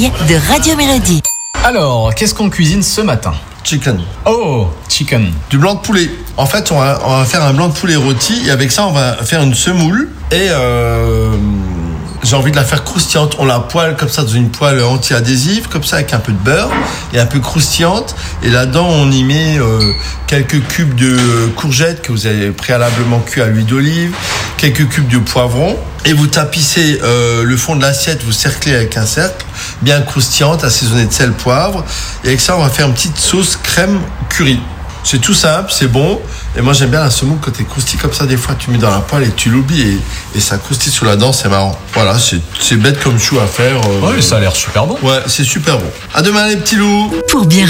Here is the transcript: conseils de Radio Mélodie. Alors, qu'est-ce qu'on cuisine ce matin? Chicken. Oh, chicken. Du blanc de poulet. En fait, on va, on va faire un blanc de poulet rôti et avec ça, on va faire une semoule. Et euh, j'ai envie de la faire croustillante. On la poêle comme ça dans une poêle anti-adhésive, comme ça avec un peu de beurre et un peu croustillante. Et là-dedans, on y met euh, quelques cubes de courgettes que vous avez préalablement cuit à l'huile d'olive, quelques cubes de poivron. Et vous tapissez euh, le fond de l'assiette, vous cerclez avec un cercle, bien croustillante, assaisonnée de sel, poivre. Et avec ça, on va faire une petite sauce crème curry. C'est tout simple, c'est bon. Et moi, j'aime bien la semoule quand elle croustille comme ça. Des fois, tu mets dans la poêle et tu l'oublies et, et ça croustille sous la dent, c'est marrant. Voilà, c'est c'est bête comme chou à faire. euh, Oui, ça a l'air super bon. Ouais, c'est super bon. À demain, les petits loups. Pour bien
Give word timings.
conseils 0.00 0.12
de 0.28 0.48
Radio 0.48 0.76
Mélodie. 0.76 1.22
Alors, 1.64 2.14
qu'est-ce 2.14 2.34
qu'on 2.34 2.48
cuisine 2.48 2.82
ce 2.82 3.00
matin? 3.00 3.32
Chicken. 3.64 4.00
Oh, 4.24 4.68
chicken. 4.88 5.32
Du 5.50 5.58
blanc 5.58 5.74
de 5.74 5.80
poulet. 5.80 6.10
En 6.36 6.46
fait, 6.46 6.72
on 6.72 6.78
va, 6.78 7.00
on 7.04 7.18
va 7.18 7.24
faire 7.24 7.44
un 7.44 7.52
blanc 7.52 7.68
de 7.68 7.74
poulet 7.74 7.96
rôti 7.96 8.46
et 8.46 8.50
avec 8.50 8.72
ça, 8.72 8.86
on 8.86 8.92
va 8.92 9.16
faire 9.24 9.42
une 9.42 9.54
semoule. 9.54 10.08
Et 10.32 10.48
euh, 10.50 11.36
j'ai 12.22 12.34
envie 12.34 12.50
de 12.50 12.56
la 12.56 12.64
faire 12.64 12.84
croustillante. 12.84 13.36
On 13.38 13.44
la 13.44 13.60
poêle 13.60 13.96
comme 13.96 14.08
ça 14.08 14.22
dans 14.22 14.28
une 14.28 14.50
poêle 14.50 14.82
anti-adhésive, 14.82 15.68
comme 15.68 15.84
ça 15.84 15.96
avec 15.96 16.14
un 16.14 16.18
peu 16.18 16.32
de 16.32 16.38
beurre 16.38 16.70
et 17.12 17.20
un 17.20 17.26
peu 17.26 17.40
croustillante. 17.40 18.16
Et 18.42 18.48
là-dedans, 18.48 18.86
on 18.88 19.10
y 19.10 19.22
met 19.24 19.58
euh, 19.58 19.92
quelques 20.26 20.66
cubes 20.68 20.94
de 20.94 21.16
courgettes 21.56 22.00
que 22.00 22.12
vous 22.12 22.26
avez 22.26 22.52
préalablement 22.52 23.20
cuit 23.20 23.42
à 23.42 23.46
l'huile 23.46 23.66
d'olive, 23.66 24.14
quelques 24.56 24.88
cubes 24.88 25.08
de 25.08 25.18
poivron. 25.18 25.76
Et 26.06 26.14
vous 26.14 26.28
tapissez 26.28 26.98
euh, 27.02 27.42
le 27.44 27.56
fond 27.58 27.76
de 27.76 27.82
l'assiette, 27.82 28.22
vous 28.24 28.32
cerclez 28.32 28.74
avec 28.74 28.96
un 28.96 29.04
cercle, 29.04 29.44
bien 29.82 30.00
croustillante, 30.02 30.64
assaisonnée 30.64 31.06
de 31.06 31.12
sel, 31.12 31.32
poivre. 31.32 31.84
Et 32.24 32.28
avec 32.28 32.40
ça, 32.40 32.56
on 32.56 32.62
va 32.62 32.68
faire 32.70 32.86
une 32.86 32.94
petite 32.94 33.16
sauce 33.18 33.56
crème 33.62 34.00
curry. 34.28 34.60
C'est 35.02 35.18
tout 35.18 35.32
simple, 35.32 35.72
c'est 35.72 35.86
bon. 35.90 36.20
Et 36.58 36.60
moi, 36.60 36.74
j'aime 36.74 36.90
bien 36.90 37.00
la 37.00 37.08
semoule 37.10 37.38
quand 37.40 37.50
elle 37.58 37.64
croustille 37.64 37.98
comme 37.98 38.12
ça. 38.12 38.26
Des 38.26 38.36
fois, 38.36 38.54
tu 38.58 38.70
mets 38.70 38.76
dans 38.76 38.90
la 38.90 38.98
poêle 39.00 39.22
et 39.22 39.30
tu 39.30 39.48
l'oublies 39.48 39.80
et, 39.80 39.98
et 40.36 40.40
ça 40.40 40.58
croustille 40.58 40.92
sous 40.92 41.06
la 41.06 41.16
dent, 41.16 41.32
c'est 41.32 41.48
marrant. 41.48 41.78
Voilà, 41.94 42.18
c'est 42.18 42.38
c'est 42.60 42.76
bête 42.76 43.02
comme 43.02 43.18
chou 43.18 43.38
à 43.40 43.46
faire. 43.46 43.80
euh, 43.80 44.12
Oui, 44.14 44.22
ça 44.22 44.36
a 44.36 44.40
l'air 44.40 44.54
super 44.54 44.84
bon. 44.86 44.98
Ouais, 45.02 45.20
c'est 45.26 45.44
super 45.44 45.78
bon. 45.78 45.86
À 46.14 46.20
demain, 46.20 46.46
les 46.48 46.56
petits 46.58 46.76
loups. 46.76 47.14
Pour 47.30 47.46
bien 47.46 47.58